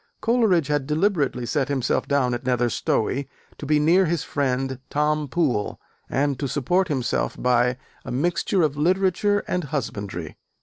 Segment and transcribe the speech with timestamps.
[0.19, 5.27] Coleridge had deliberately set himself down at Nether Stowey to be near his friend Tom
[5.27, 10.37] Poole, and to support himself by "a mixture of literature and husbandry."